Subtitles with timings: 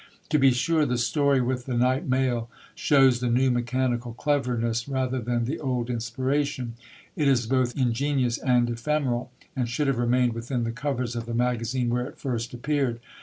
[0.29, 5.19] To be sure, the story With the Night Mail, shows the new mechanical cleverness rather
[5.21, 6.73] than the old inspiration;
[7.15, 11.35] it is both ingenious and ephemeral, and should have remained within the covers of the
[11.35, 12.99] magazine where it first appeared.